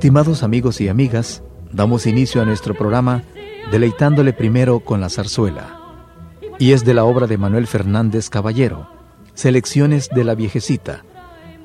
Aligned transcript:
Estimados 0.00 0.42
amigos 0.42 0.80
y 0.80 0.88
amigas, 0.88 1.42
damos 1.72 2.06
inicio 2.06 2.40
a 2.40 2.46
nuestro 2.46 2.72
programa 2.72 3.22
deleitándole 3.70 4.32
primero 4.32 4.80
con 4.80 4.98
la 4.98 5.10
zarzuela. 5.10 5.78
Y 6.58 6.72
es 6.72 6.86
de 6.86 6.94
la 6.94 7.04
obra 7.04 7.26
de 7.26 7.36
Manuel 7.36 7.66
Fernández 7.66 8.30
Caballero, 8.30 8.88
Selecciones 9.34 10.08
de 10.08 10.24
la 10.24 10.34
Viejecita, 10.34 11.04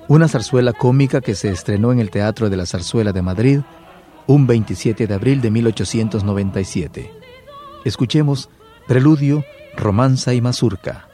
una 0.09 0.27
zarzuela 0.27 0.73
cómica 0.73 1.21
que 1.21 1.33
se 1.33 1.49
estrenó 1.49 1.93
en 1.93 2.01
el 2.01 2.09
Teatro 2.09 2.49
de 2.49 2.57
la 2.57 2.65
Zarzuela 2.65 3.13
de 3.13 3.21
Madrid 3.21 3.59
un 4.27 4.47
27 4.47 5.07
de 5.07 5.13
abril 5.13 5.39
de 5.39 5.51
1897. 5.51 7.13
Escuchemos 7.85 8.49
Preludio, 8.85 9.45
Romanza 9.77 10.33
y 10.33 10.41
Mazurca. 10.41 11.07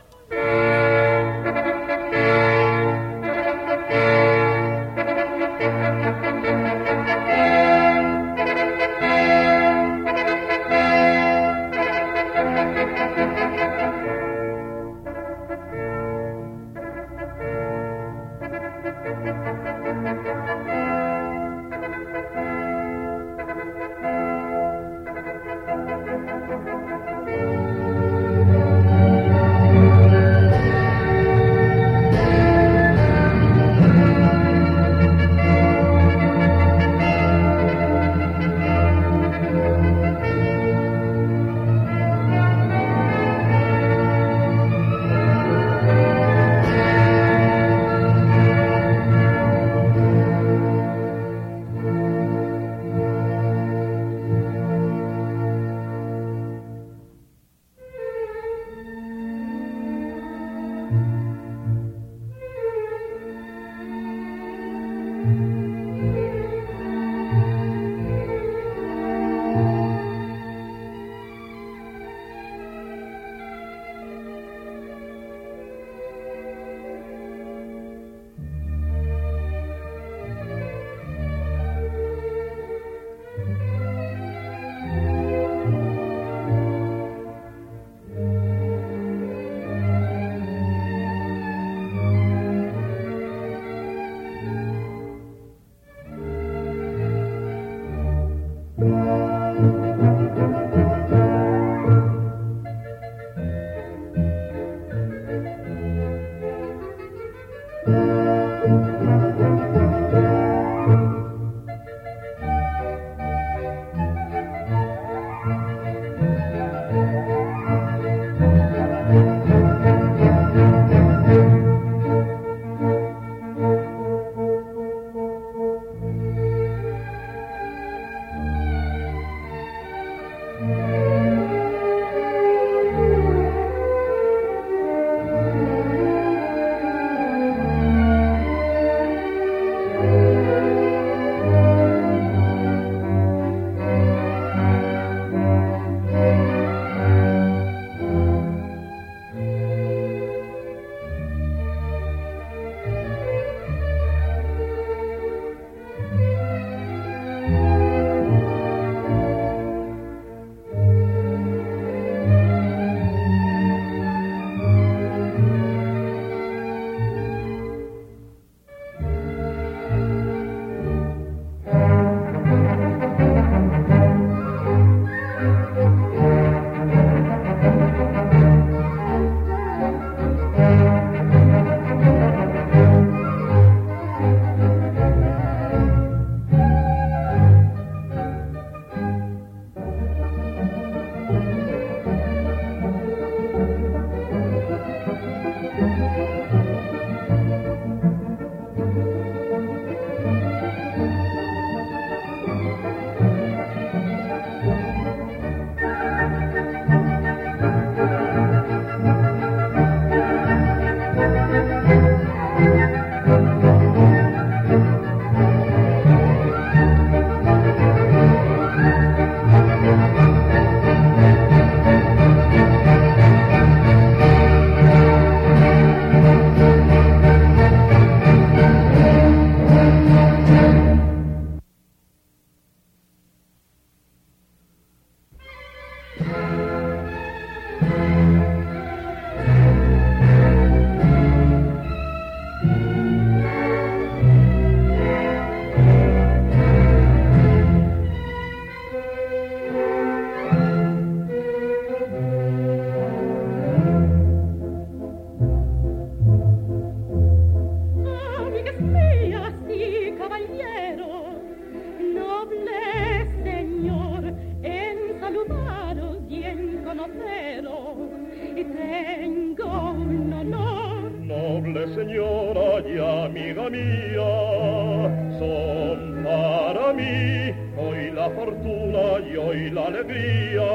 la 278.21 278.29
fortuna 278.29 279.03
y 279.27 279.35
hoy 279.35 279.71
la 279.71 279.85
alegría, 279.87 280.69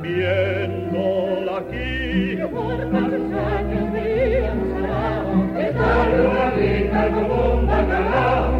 viéndola 0.00 1.58
aquí. 1.58 2.38
Estar 5.68 7.10
como 7.16 7.36
un 7.52 7.66
bacalao, 7.66 8.50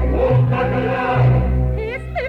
como 0.00 0.22
un 0.36 0.50
bacalao. 0.50 1.24
Este 1.76 2.22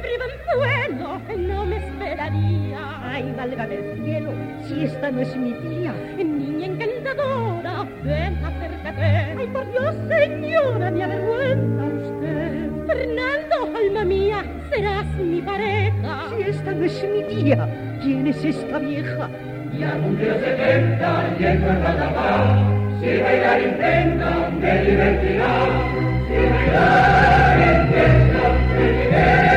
no 1.38 1.66
me 1.66 1.78
esperaría. 1.78 2.80
Ay, 3.04 3.34
válgame 3.38 3.78
del 3.78 4.04
cielo, 4.04 4.32
si 4.68 4.86
esta 4.86 5.12
no 5.12 5.22
es 5.22 5.36
mi 5.38 5.54
tía. 5.54 5.94
Niña 6.18 6.66
encantadora, 6.72 7.88
ven, 8.04 8.34
acércate. 8.50 9.06
Ay, 9.40 9.48
por 9.54 9.72
Dios, 9.72 9.96
señora, 10.08 10.90
mi 10.90 11.02
avergüenza. 11.04 11.65
esta 16.66 16.80
no 16.80 16.86
es 16.86 17.04
mi 17.04 17.24
tía. 17.24 17.70
¿Quién 18.02 18.26
es 18.26 18.44
esta 18.44 18.80
vieja? 18.80 19.30
Ya 19.78 19.92
cumplió 20.00 20.34
70 20.34 21.36
y 21.40 21.46
encuentra 21.46 21.94
la 21.94 22.14
paz. 22.14 22.60
Si 23.02 23.22
bailar 23.22 23.60
e 23.60 23.68
intenta, 23.68 24.50
me 24.60 24.84
divertirá. 24.84 25.48
Si 26.28 26.34
bailar 26.54 27.60
e 27.60 27.66
intenta, 27.84 28.44
me 28.76 28.86
divertirá. 28.92 29.55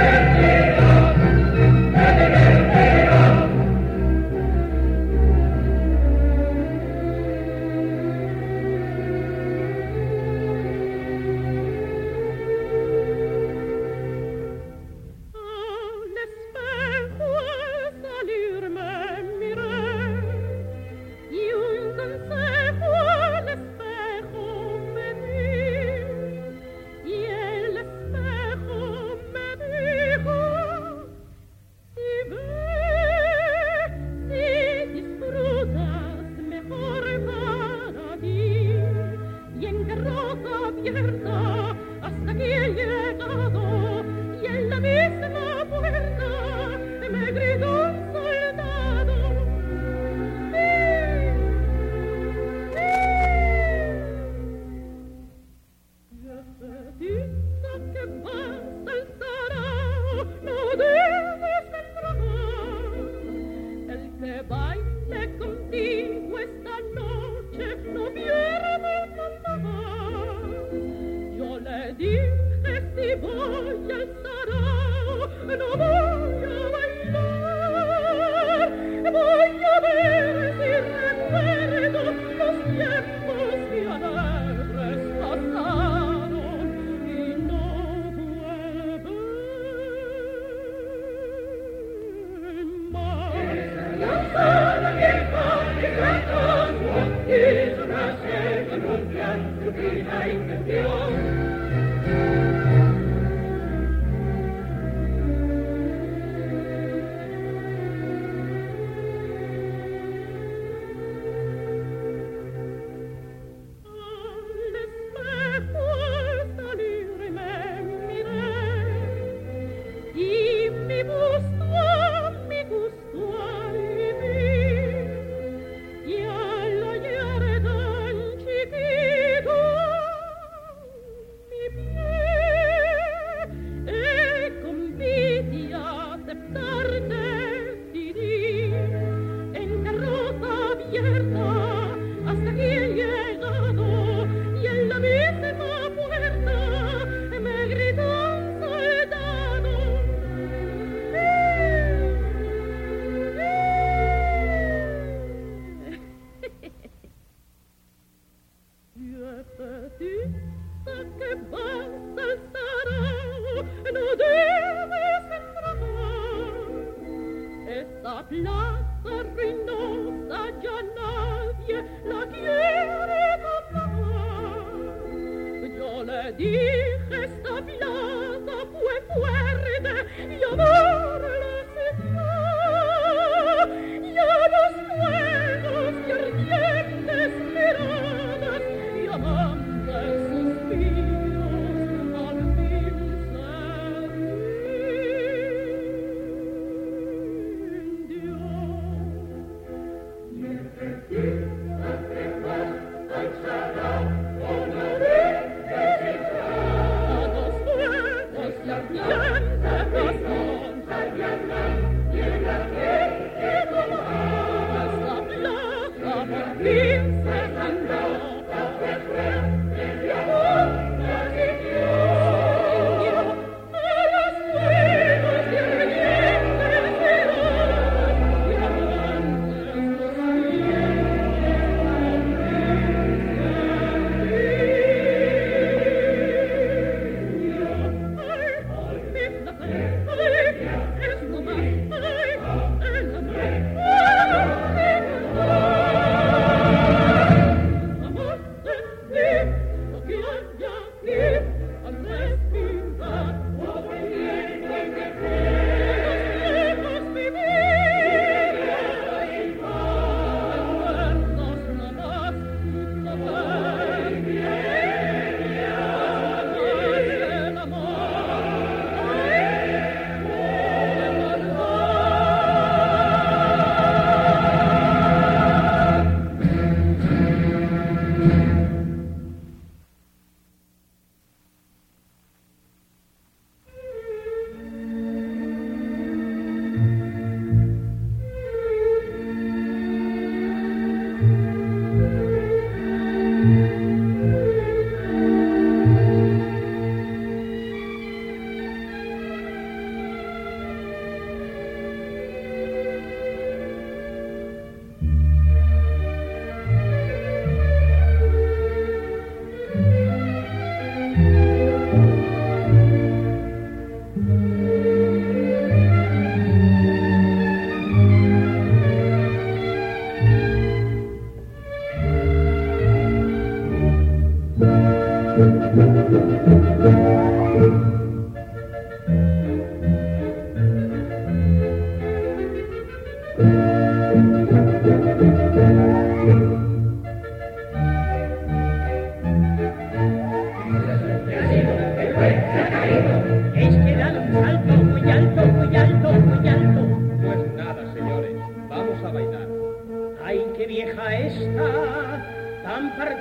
Yeah. 208.91 209.17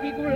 figura 0.02 0.27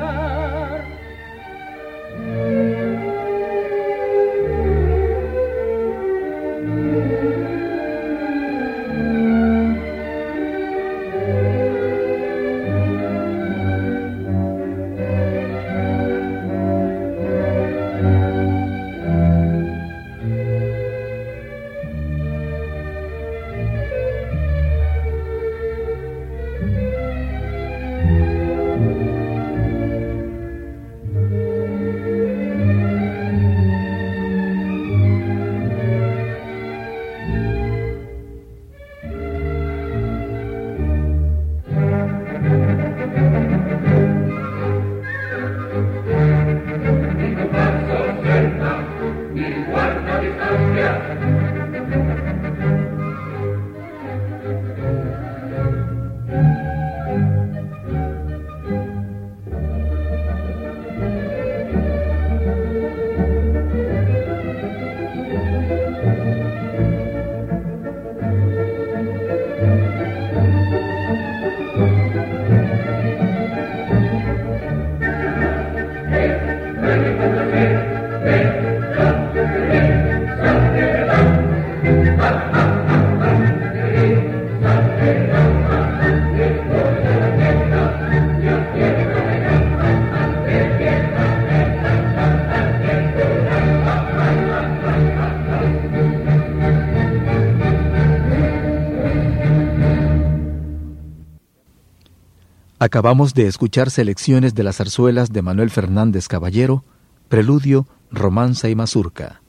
Acabamos 102.92 103.34
de 103.34 103.48
escuchar 103.48 103.90
selecciones 103.90 104.54
de 104.54 104.64
las 104.64 104.76
zarzuelas 104.76 105.32
de 105.32 105.42
Manuel 105.42 105.70
Fernández 105.70 106.28
Caballero, 106.28 106.84
Preludio, 107.30 107.88
Romanza 108.12 108.68
y 108.68 108.76
Mazurca. 108.76 109.42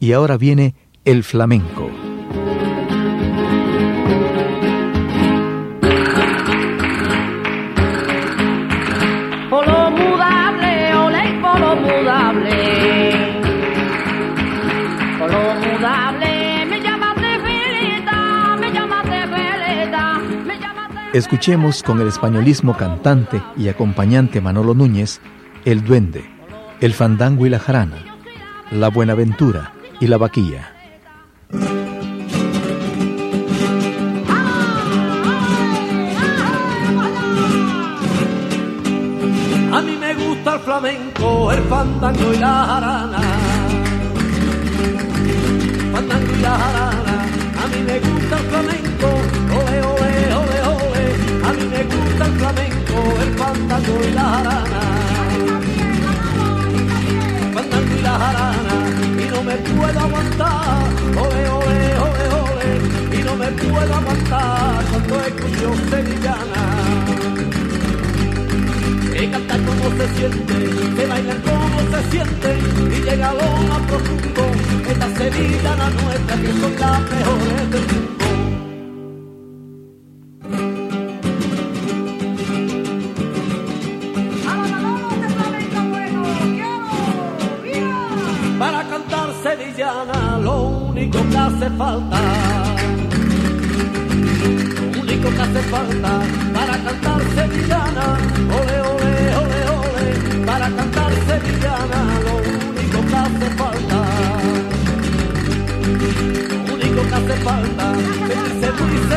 Y 0.00 0.10
ahora 0.10 0.36
viene 0.36 0.74
el 1.04 1.22
flamenco. 1.22 1.83
Escuchemos 21.14 21.84
con 21.84 22.00
el 22.00 22.08
españolismo 22.08 22.76
cantante 22.76 23.40
y 23.56 23.68
acompañante 23.68 24.40
Manolo 24.40 24.74
Núñez 24.74 25.20
El 25.64 25.84
Duende, 25.84 26.28
El 26.80 26.92
Fandango 26.92 27.46
y 27.46 27.50
la 27.50 27.60
Jarana, 27.60 28.18
La 28.72 28.88
Buenaventura 28.88 29.74
y 30.00 30.08
la 30.08 30.18
Vaquilla. 30.18 30.72
A 39.72 39.82
mí 39.82 39.96
me 39.96 40.14
gusta 40.16 40.54
el 40.54 40.60
flamenco, 40.62 41.52
el 41.52 41.62
fandango 41.62 42.32
y 42.34 42.38
la 42.38 42.66
jarana. 42.66 43.20
Fandango 45.92 46.34
y 46.36 46.40
la 46.40 46.58
jarana, 46.58 47.22
a 47.62 47.68
mí 47.68 47.82
me 47.86 48.00
gusta 48.00 48.36
el 48.36 48.44
flamenco, 48.46 49.13
flamenco, 52.38 52.96
el 53.22 53.30
fandango 53.38 54.00
y 54.06 54.10
la 54.12 54.22
jarana. 54.22 54.80
Fandango 57.54 57.94
y 57.98 58.02
la 58.02 58.18
jarana, 58.18 58.76
y 59.22 59.30
no 59.30 59.42
me 59.42 59.56
puedo 59.56 60.00
aguantar, 60.00 60.88
ole, 61.24 61.48
ole, 61.48 61.80
ole, 62.06 62.24
ole, 62.42 62.70
y 63.16 63.22
no 63.22 63.36
me 63.36 63.48
puedo 63.52 63.94
aguantar 63.94 64.84
cuando 64.90 65.20
escucho 65.20 65.74
sevillana. 65.90 66.62
Que 69.12 69.30
cantar 69.30 69.60
como 69.62 69.86
se 69.96 70.06
siente, 70.16 70.56
que 70.96 71.06
bailan 71.06 71.40
como 71.42 71.78
se 71.92 72.10
siente, 72.10 72.58
y 72.96 73.02
llega 73.02 73.30
a 73.30 73.34
lo 73.34 73.48
más 73.68 73.80
profundo, 73.88 74.42
esta 74.90 75.08
sevillana 75.16 75.90
nuestra 75.90 76.36
que 76.36 76.52
son 76.60 76.72
las 76.80 77.00
mejores 77.10 77.70
del 77.70 77.80
mundo. 77.80 78.23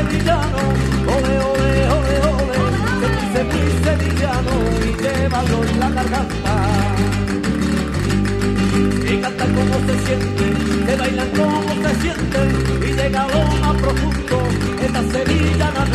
Sevillano, 0.08 0.58
ole, 1.16 1.36
ole, 1.52 1.90
ole, 1.98 2.16
ole, 2.34 2.58
que 3.00 3.08
dice 3.18 3.42
muy 3.52 3.68
sevillano 3.84 4.54
y 4.86 4.92
llévalo 5.02 5.64
en 5.64 5.80
la 5.80 5.90
garganta. 5.90 6.54
Y 9.10 9.18
canta 9.22 9.46
como 9.46 9.76
se 9.86 9.96
siente, 10.06 10.46
que 10.86 10.96
bailan 10.96 11.30
como 11.30 11.74
se 11.84 11.96
siente 12.02 12.40
y 12.86 12.94
llega 12.94 13.28
lo 13.28 13.46
más 13.62 13.76
profundo. 13.82 14.38
Esta 14.86 15.02
Sevilla 15.12 15.72
la 15.72 15.86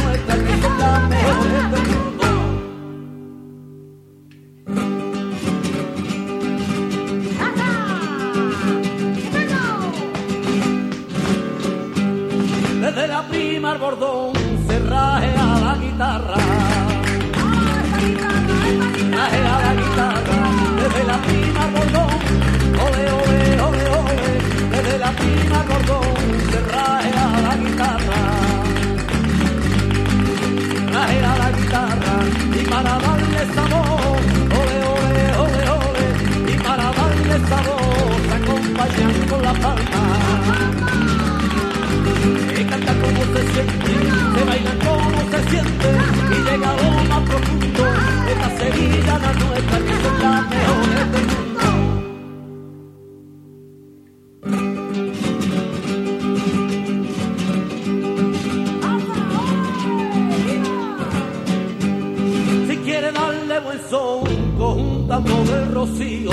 son, 63.92 64.24
conjuntando 64.56 65.44
del 65.44 65.66
rocío. 65.70 66.30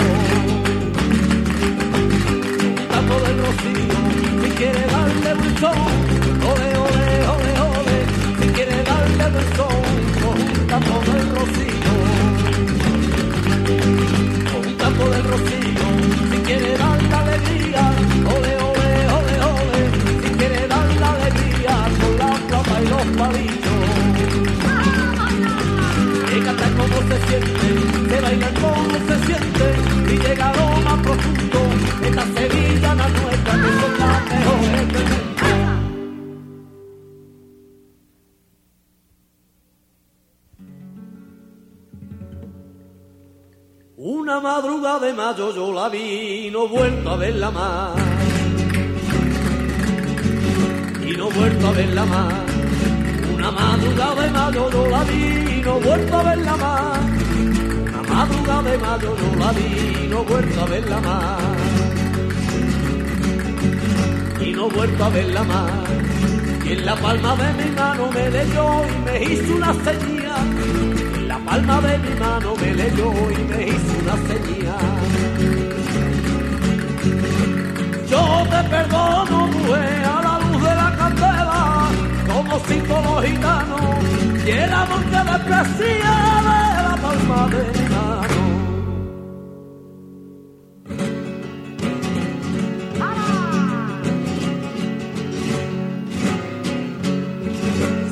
Conjuntando 2.37 3.15
del 3.25 3.37
rocío. 3.45 3.97
Si 4.41 4.49
quiere 4.59 4.81
darle 4.95 5.33
buen 5.39 5.55
son, 5.63 5.79
ole, 6.51 6.69
ole, 6.85 7.07
ole, 7.35 7.51
ole. 7.75 7.97
Si 8.39 8.47
quiere 8.55 8.77
darle 8.91 9.25
buen 9.33 9.49
son, 9.57 9.77
conjuntando 10.23 10.95
del 11.11 11.27
rocío. 11.37 11.91
Conjuntando 14.53 15.03
del 15.13 15.23
rocío. 15.33 15.85
Si 16.31 16.37
quiere 16.47 16.77
se 27.19 27.27
siente, 27.27 27.69
se 28.09 28.21
bailar 28.21 28.53
como 28.61 28.97
se 29.07 29.15
siente, 29.25 29.65
y 30.13 30.17
llega 30.17 30.53
lo 30.53 30.67
más 30.81 30.99
profundo, 31.01 31.59
esta 32.03 32.23
Sevilla 32.35 32.95
la 32.95 33.07
nuestra, 33.09 33.53
que 33.53 33.71
son 33.79 33.93
las 33.99 34.23
mejores 34.29 34.93
del 34.93 35.03
mundo. 35.03 35.29
Una 44.01 44.39
madrugada 44.39 44.99
de 44.99 45.13
mayo 45.13 45.53
yo 45.53 45.73
la 45.73 45.89
vi, 45.89 46.47
y 46.47 46.51
no 46.51 46.67
vuelto 46.67 47.09
a 47.09 47.17
verla 47.17 47.51
más. 47.51 47.97
Y 51.05 51.17
no 51.17 51.29
vuelto 51.29 51.67
a 51.67 51.71
verla 51.71 52.05
más. 52.05 52.58
Una 53.49 53.61
madrugada 53.61 54.21
de 54.21 54.29
mayo 54.29 54.69
yo 54.69 54.87
la 54.89 55.03
vi 55.05 55.57
y 55.57 55.61
no 55.65 55.77
he 55.77 55.83
vuelto 55.83 56.17
a 56.17 56.23
verla 56.23 56.55
más. 56.57 56.99
Una 57.81 58.03
madrugada 58.03 58.61
de 58.61 58.77
mayo 58.77 59.15
yo 59.17 59.39
la 59.39 59.51
vi 59.53 60.03
y 60.03 60.07
no 60.07 60.21
he 60.21 60.23
vuelto 60.23 60.61
a 60.61 60.65
verla 60.65 61.01
más. 61.01 61.41
Y 64.39 64.51
no 64.51 64.67
he 64.67 64.69
vuelto 64.69 65.03
a 65.03 65.09
verla 65.09 65.43
más. 65.43 65.71
Y 66.63 66.73
en 66.73 66.85
la 66.85 66.95
palma 66.95 67.35
de 67.37 67.53
mi 67.53 67.71
mano 67.71 68.11
me 68.11 68.29
leyó 68.29 68.65
y 68.87 68.97
me 69.05 69.33
hizo 69.33 69.55
una 69.55 69.73
señal. 69.73 70.47
En 71.15 71.27
la 71.27 71.39
palma 71.39 71.81
de 71.81 71.97
mi 71.97 72.19
mano 72.19 72.53
me 72.55 72.73
leyó 72.75 73.11
y 73.31 73.43
me 73.51 73.67
hizo 73.67 73.93
una 74.03 74.15
señal. 74.29 74.99
Yo 78.11 78.43
te 78.51 78.69
perdono, 78.69 79.47
mujer, 79.47 80.05
cinco 82.67 83.01
los 83.03 83.25
gitanos, 83.25 83.81
y 84.45 84.49
el 84.49 84.73
amor 84.73 85.03
que 85.03 85.17
desprecia 85.31 86.11
de 86.45 86.83
la 86.83 86.97
palma 87.01 87.47
de 87.47 87.89
mano. 87.89 88.41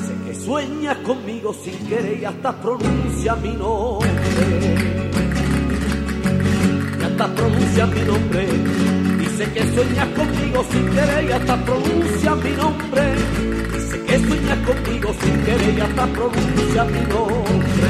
Sé 0.06 0.14
que 0.26 0.34
sueñas 0.46 0.98
conmigo 0.98 1.54
sin 1.54 1.78
querer 1.88 2.20
y 2.20 2.26
hasta 2.26 2.52
pronuncia 2.62 3.36
mi 3.36 3.54
nombre. 3.54 4.10
Y 7.00 7.04
hasta 7.04 7.28
pronuncia 7.36 7.86
mi 7.88 8.02
nombre. 8.02 8.48
Dice 9.18 9.52
que 9.54 9.64
sueñas 9.74 10.08
conmigo 10.10 10.64
sin 10.72 10.86
querer 10.90 11.26
y 11.26 11.32
hasta 11.32 11.56
pronuncia 11.66 12.36
mi 12.36 12.52
nombre. 12.52 13.04
Que 14.08 14.18
sueñas 14.20 14.58
conmigo 14.66 15.14
sin 15.22 15.38
querer 15.44 15.78
y 15.78 15.82
hasta 15.82 16.06
pronuncia 16.08 16.84
mi 16.86 17.02
nombre. 17.14 17.90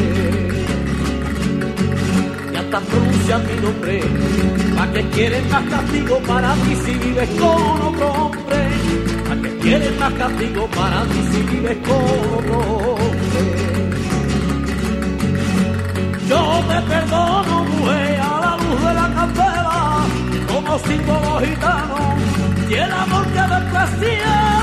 Y 2.52 2.56
hasta 2.56 2.80
pronuncia 2.80 3.38
mi 3.38 3.62
nombre. 3.62 4.02
¿Para 4.76 4.92
que 4.94 5.10
quieres 5.10 5.50
más 5.52 5.64
castigo 5.70 6.18
para 6.28 6.56
mí 6.56 6.76
si 6.84 6.92
vives 6.94 7.30
con 7.40 7.82
otro 7.90 8.08
hombre? 8.14 8.70
¿Para 9.28 9.42
que 9.42 9.58
quieres 9.58 10.00
más 10.00 10.14
castigo 10.14 10.68
para 10.68 11.04
mí 11.04 11.28
si 11.32 11.42
vives 11.56 11.78
con 11.88 12.40
otro 12.40 12.60
hombre? 12.60 13.68
Yo 16.28 16.64
te 16.68 16.82
perdono, 16.90 17.64
mujer, 17.64 18.20
a 18.20 18.40
la 18.42 18.58
luz 18.58 18.80
de 18.82 18.94
la 18.94 19.14
candela, 19.16 20.06
como 20.48 20.80
símbolo 20.80 21.40
gitano, 21.40 22.16
y 22.70 22.74
el 22.74 22.92
amor 22.92 23.26
que 23.28 23.42
desprecia 23.54 24.57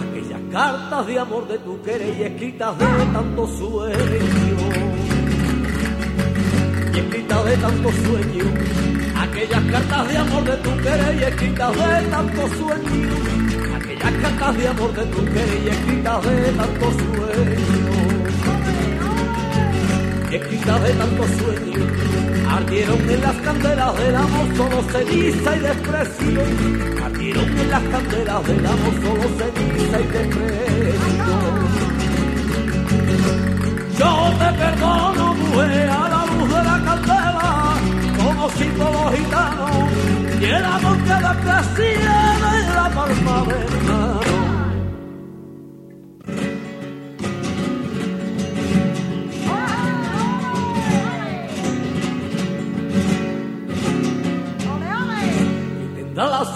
Aquellas 0.00 0.40
cartas 0.52 1.06
de 1.06 1.18
amor 1.18 1.48
de 1.48 1.58
tu 1.58 1.82
querer 1.82 2.16
y 2.18 2.22
escritas 2.24 2.78
de 2.78 2.86
tanto 3.12 3.46
sueño 3.46 5.02
escritas 7.12 7.44
de 7.44 7.56
tanto 7.56 7.90
sueño. 7.92 8.44
Aquellas 9.16 9.64
cartas 9.64 10.08
de 10.08 10.16
amor 10.16 10.44
de 10.44 10.56
tu 10.56 10.76
querer 10.82 11.14
y 11.14 11.24
escritas 11.24 11.72
de 11.72 12.10
tanto 12.10 12.48
sueño. 12.48 13.10
Aquellas 13.76 14.12
cartas 14.22 14.56
de 14.56 14.68
amor 14.68 14.94
de 14.94 15.04
tu 15.06 15.24
querer 15.24 15.62
y 15.64 15.68
escritas 15.68 16.24
de 16.24 16.52
tanto 16.52 16.90
sueño. 16.92 17.91
Escritas 20.32 20.82
de 20.82 20.92
tanto 20.94 21.24
sueño. 21.28 21.86
Ardieron 22.48 23.10
en 23.10 23.20
las 23.20 23.36
candelas 23.36 23.98
del 23.98 24.16
amor 24.16 24.56
solo 24.56 24.82
ceniza 24.90 25.56
y 25.56 25.60
desprecio. 25.60 26.40
Ardieron 27.04 27.58
en 27.58 27.70
las 27.70 27.82
candelas 27.82 28.46
del 28.46 28.66
amor 28.66 28.94
solo 29.02 29.28
ceniza 29.36 30.00
y 30.00 30.06
desprecio. 30.06 30.72
Yo 33.98 34.32
te 34.38 34.58
perdono, 34.58 35.34
mujer, 35.34 35.90
a 35.90 36.08
la 36.08 36.26
luz 36.26 36.48
de 36.48 36.62
la 36.64 36.82
candela, 36.86 37.74
como 38.16 38.50
símbolo 38.52 39.12
gitano, 39.12 39.68
y 40.40 40.44
el 40.44 40.64
amor 40.64 40.96
que 40.96 41.12
desprecia 41.12 42.21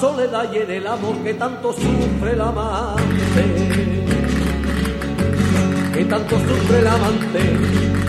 soledad 0.00 0.52
y 0.52 0.58
en 0.58 0.70
el 0.70 0.86
amor 0.86 1.16
que 1.22 1.34
tanto 1.34 1.72
sufre 1.72 2.32
el 2.32 2.40
amante. 2.40 3.44
Que 5.92 6.04
tanto 6.04 6.38
sufre 6.38 6.78
el 6.78 6.86
amante, 6.86 7.42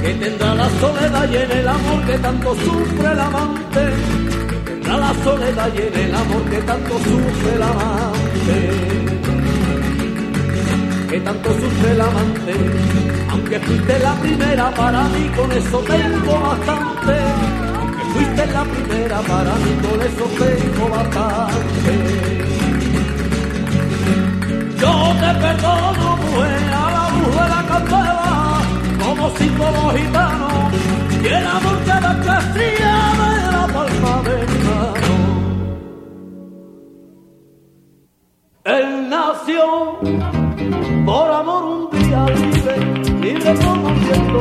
que 0.01 0.13
tendrá 0.15 0.55
la 0.55 0.69
soledad 0.81 1.29
y 1.31 1.37
en 1.37 1.51
el 1.51 1.67
amor 1.67 2.05
que 2.05 2.17
tanto 2.17 2.55
sufre 2.55 3.11
el 3.11 3.19
amante, 3.19 3.83
que 4.49 4.71
tendrá 4.71 4.97
la 4.97 5.13
soledad 5.23 5.69
y 5.73 5.81
en 5.81 5.95
el 6.05 6.15
amor 6.15 6.43
que 6.49 6.57
tanto 6.57 6.93
sufre 6.97 7.53
el 7.55 7.63
amante, 7.63 8.57
que 11.09 11.19
tanto 11.21 11.49
sufre 11.49 11.91
el 11.91 12.01
amante, 12.01 12.53
aunque 13.29 13.59
fuiste 13.59 13.99
la 13.99 14.13
primera 14.15 14.71
para 14.71 15.03
mí, 15.09 15.31
con 15.35 15.51
eso 15.51 15.79
tengo 15.79 16.39
bastante, 16.41 17.66
fuiste 18.17 18.45
la 18.47 18.63
primera 18.63 19.19
para 19.21 19.53
mí, 19.63 19.71
con 19.83 20.01
eso 20.01 20.25
tengo 20.41 20.85
bastante. 20.89 21.93
Yo 24.81 24.93
te 25.21 25.31
perdono, 25.43 26.07
mujer, 26.17 26.63
a 26.73 26.87
la 26.95 27.05
de 27.35 27.45
la 27.53 27.61
candela, 27.69 28.61
como 29.03 29.23
símbolo 29.37 29.81
gitano, 29.97 30.49
y 31.23 31.27
el 31.27 31.47
amor 31.47 31.77
que 31.85 31.95
desprecia 32.07 32.93
de 33.21 33.51
la 33.55 33.65
palma 33.75 34.13
de 34.27 34.37
mano. 34.65 35.15
Él 38.65 39.09
nació 39.09 39.63
por 41.05 41.27
amor 41.31 41.63
un 41.63 41.81
día 41.91 42.21
libre, 42.25 42.75
libre 43.21 43.51
como 43.63 43.89
el 43.89 43.97
viento, 44.05 44.39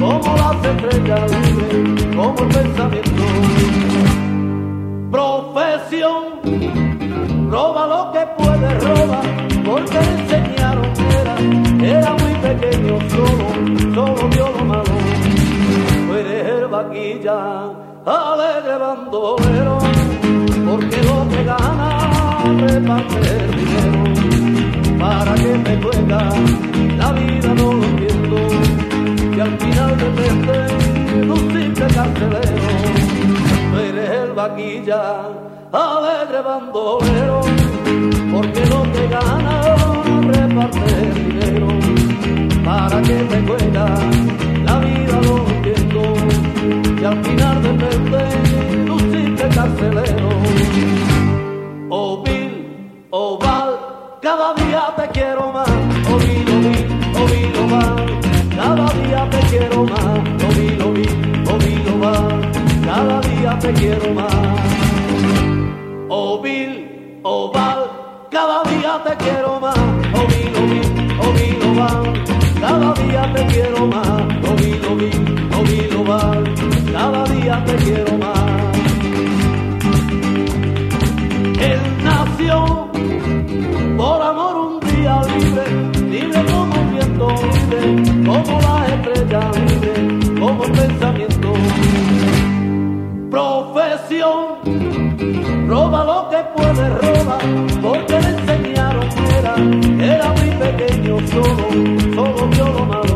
como 0.00 0.30
estrellas, 0.36 0.49
el 2.42 2.48
pensamiento. 2.48 3.22
Profesión 5.10 6.40
roba 7.50 7.86
lo 7.86 8.12
que 8.12 8.26
puede, 8.38 8.78
roba, 8.80 9.20
porque 9.64 9.98
le 10.00 10.12
enseñaron 10.22 10.86
era, 11.20 11.34
era 11.98 12.12
muy 12.12 12.34
pequeño, 12.34 12.98
solo, 13.10 13.94
solo 13.94 14.28
vio 14.28 14.48
lo 14.56 14.64
malo. 14.64 14.94
Tú 16.06 16.14
eres 16.14 16.46
el 16.46 16.66
vaquilla, 16.68 17.38
alegre 18.06 18.78
bandolero, 18.78 19.78
repartir 22.58 23.56
dinero. 23.56 24.98
¿Para 24.98 25.34
que 25.34 25.58
me 25.64 25.82
juega? 25.82 26.30
La 26.96 27.12
vida 27.12 27.54
no 27.54 27.72
lo 27.72 27.84
entiendo. 27.84 28.36
Y 29.36 29.40
al 29.40 29.58
final 29.58 29.96
depende 29.96 30.99
simple 31.52 31.86
carcelero. 31.94 32.70
Eres 33.78 34.10
el 34.10 34.32
vaquilla, 34.32 35.28
alegre 35.72 36.40
bandolero. 36.42 37.40
Porque 38.32 38.66
lo 38.66 38.82
que 38.92 39.08
gana 39.08 39.60
reparte 40.22 41.12
dinero. 41.14 41.68
¿Para 42.64 43.02
que 43.02 43.14
me 43.30 43.46
juega? 43.46 43.86
La 44.64 44.78
vida 44.78 45.20
no 45.22 45.36
lo 45.38 45.48
entiendo. 45.48 46.02
Y 47.00 47.04
al 47.04 47.24
final 47.24 47.62
de 47.62 48.90
un 48.90 49.00
simple 49.12 49.48
carcelero. 49.48 50.28
Oh 51.90 52.22
Bill, 52.22 53.06
oh 53.10 53.38
Val, 53.38 53.78
cada 54.22 54.54
día 54.54 54.94
te 54.96 55.08
quiero 55.08 55.52
más. 55.52 55.68
Bill, 55.68 56.04
oh 56.12 56.18
Bill, 56.18 56.88
oh 57.16 57.26
Bill, 57.26 57.52
oh 57.58 57.68
Val, 57.68 57.96
cada 58.54 58.86
día 58.92 59.28
te 59.30 59.38
quiero 59.48 59.84
más. 59.84 60.19
Te 63.60 63.72
quiero 63.74 64.14
más. 64.14 64.34
Oh 66.08 66.40
Bill, 66.40 67.20
oh 67.22 67.52
Val, 67.52 67.90
cada 68.30 68.62
día 68.64 69.00
te 69.04 69.16
quiero 69.24 69.60
más. 69.60 69.76
Oh 70.14 70.26
Bill, 70.26 70.52
oh 70.56 70.66
Bill, 70.66 71.18
oh 71.20 71.32
Bill, 71.32 71.58
oh 71.66 71.74
cada 72.60 72.94
día 72.94 73.32
te 73.34 73.46
quiero 73.46 73.86
más. 73.86 74.22
Oh 74.48 74.56
Bill, 74.56 74.80
oh 74.88 74.96
Bill, 74.96 76.04
oh 76.04 76.10
oh 76.10 76.92
cada 76.92 77.24
día 77.24 77.64
te 77.66 77.74
quiero 77.76 78.18
más. 78.18 78.78
Él 81.60 81.80
nació 82.02 82.88
por 83.96 84.22
amor 84.22 84.56
un 84.56 84.80
día 84.80 85.20
libre, 85.36 85.64
libre 86.08 86.44
como 86.50 86.80
un 86.80 86.92
viento 86.92 87.28
libre, 87.28 87.80
como 88.26 88.60
la 88.60 88.86
estrella 88.94 89.50
libre, 89.52 90.40
como 90.40 90.64
el 90.64 90.72
pensamiento. 90.72 91.29
Lo 96.04 96.28
que 96.28 96.36
puede 96.56 96.88
robar, 96.88 97.40
porque 97.82 98.20
le 98.20 98.28
enseñaron 98.28 99.08
que 99.08 99.38
era, 99.38 99.54
era 100.14 100.32
muy 100.32 100.50
pequeño 100.50 101.18
solo, 101.28 101.66
solo 102.14 102.48
vio 102.48 102.66
lo 102.66 102.84
malo. 102.86 103.14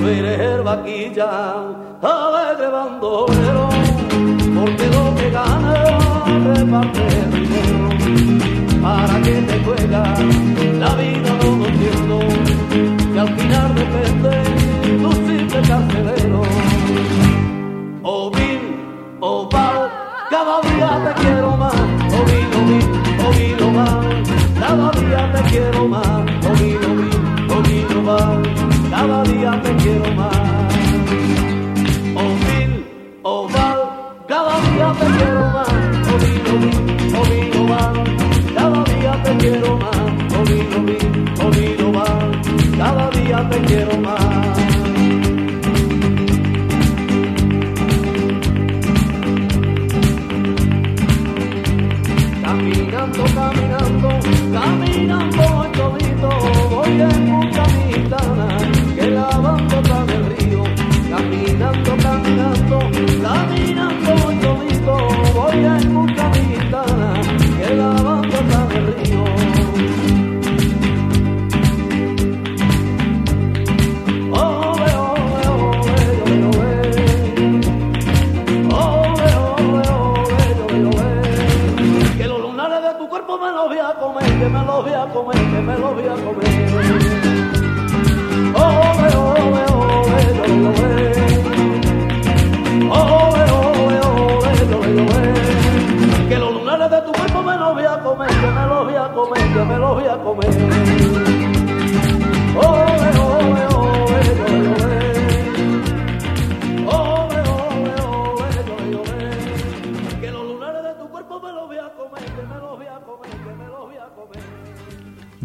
Tú 0.00 0.08
eres 0.08 0.40
el 0.40 0.62
vaquilla, 0.62 1.54
alegre 2.02 2.68
bandolero, 2.68 3.68
porque 4.56 4.86
lo 4.88 5.14
que 5.16 5.30
gana 5.30 5.74
reparte 6.54 7.02
dinero. 7.32 7.88
Para 8.82 9.20
que 9.22 9.32
te 9.32 9.64
juega, 9.64 10.02
la 10.78 10.94
vida 10.94 11.30
no 11.42 11.65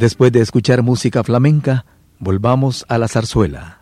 Después 0.01 0.31
de 0.31 0.41
escuchar 0.41 0.81
música 0.81 1.23
flamenca, 1.23 1.85
volvamos 2.17 2.87
a 2.89 2.97
la 2.97 3.07
zarzuela. 3.07 3.81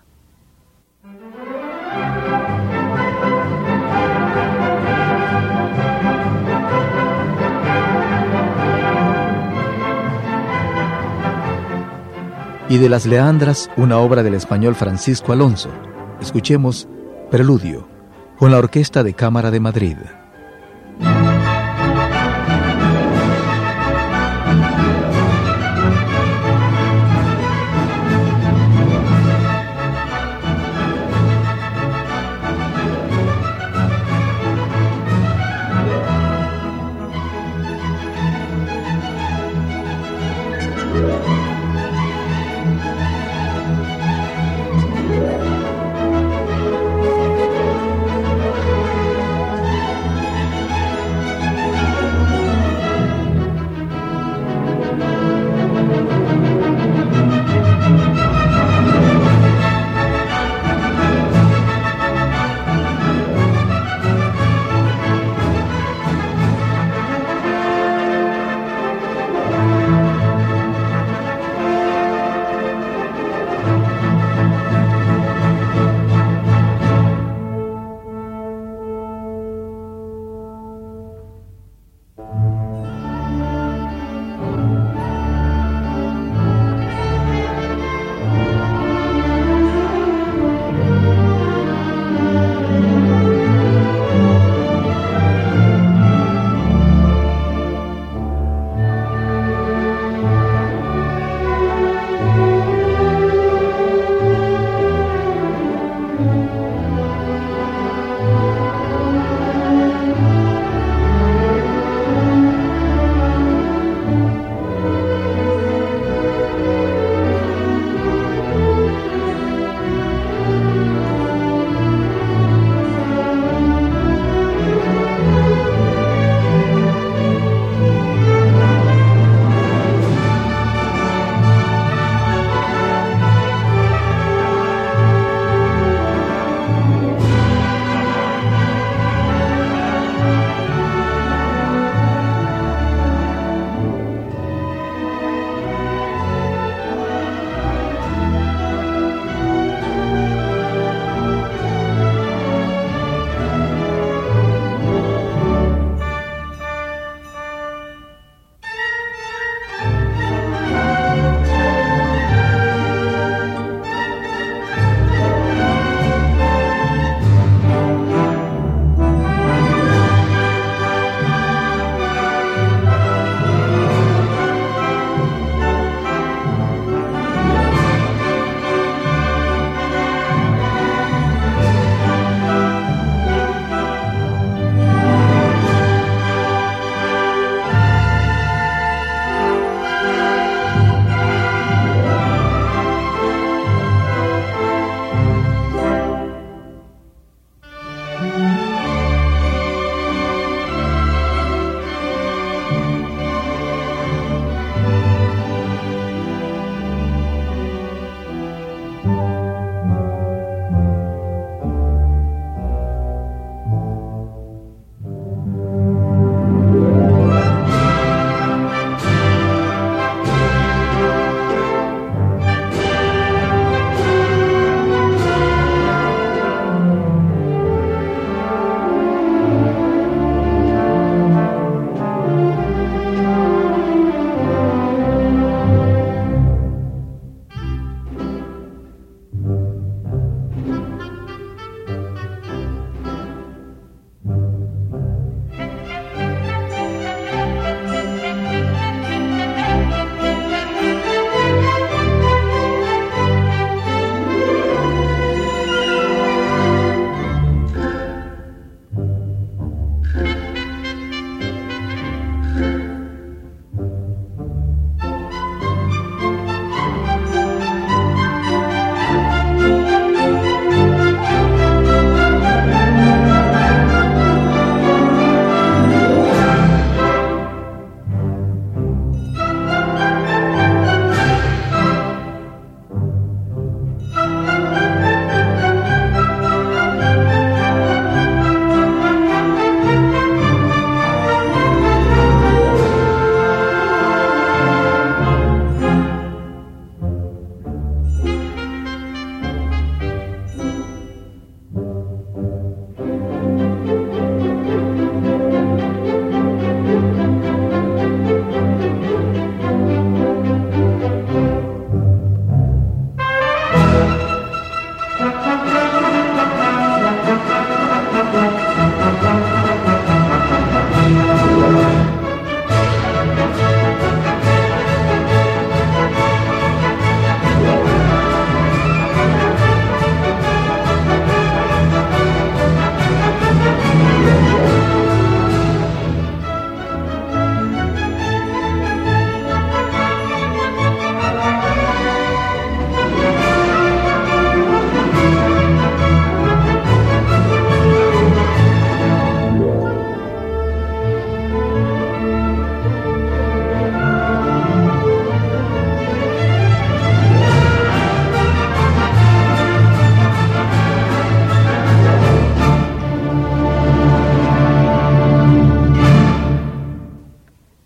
Y 12.67 12.77
de 12.79 12.89
las 12.89 13.05
Leandras, 13.05 13.71
una 13.77 13.99
obra 13.99 14.21
del 14.21 14.34
español 14.34 14.75
Francisco 14.75 15.32
Alonso. 15.32 15.69
Escuchemos 16.19 16.89
Preludio, 17.32 17.88
con 18.38 18.51
la 18.51 18.58
Orquesta 18.58 19.03
de 19.03 19.13
Cámara 19.13 19.51
de 19.51 19.60
Madrid. 19.62 19.95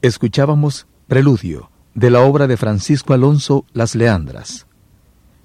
Escuchábamos 0.04 0.86
Preludio, 1.08 1.72
de 1.94 2.10
la 2.10 2.20
obra 2.20 2.46
de 2.48 2.58
Francisco 2.58 3.14
Alonso 3.14 3.66
Las 3.72 3.96
Leandras. 3.96 4.68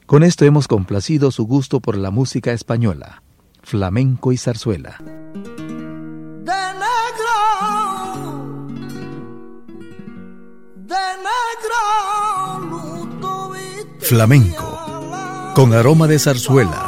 Con 0.04 0.24
esto 0.24 0.44
hemos 0.44 0.66
complacido 0.66 1.30
su 1.30 1.46
gusto 1.46 1.78
por 1.78 1.96
la 1.96 2.10
música 2.10 2.50
española, 2.50 3.22
flamenco 3.62 4.32
y 4.32 4.36
zarzuela. 4.36 4.98
Flamenco, 14.00 15.52
con 15.54 15.72
aroma 15.72 16.08
de 16.08 16.18
zarzuela. 16.18 16.87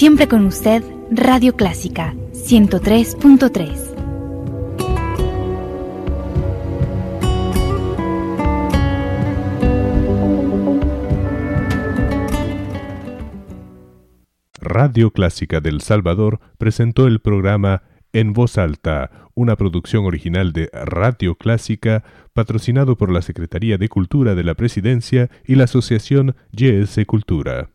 Siempre 0.00 0.28
con 0.28 0.46
usted, 0.46 0.82
Radio 1.10 1.54
Clásica 1.56 2.14
103.3. 2.32 3.68
Radio 14.62 15.10
Clásica 15.10 15.60
del 15.60 15.82
Salvador 15.82 16.40
presentó 16.56 17.06
el 17.06 17.20
programa 17.20 17.82
En 18.14 18.32
Voz 18.32 18.56
Alta, 18.56 19.28
una 19.34 19.56
producción 19.56 20.06
original 20.06 20.54
de 20.54 20.70
Radio 20.72 21.34
Clásica, 21.34 22.04
patrocinado 22.32 22.96
por 22.96 23.12
la 23.12 23.20
Secretaría 23.20 23.76
de 23.76 23.90
Cultura 23.90 24.34
de 24.34 24.44
la 24.44 24.54
Presidencia 24.54 25.28
y 25.46 25.56
la 25.56 25.64
Asociación 25.64 26.36
YS 26.52 27.04
Cultura. 27.06 27.68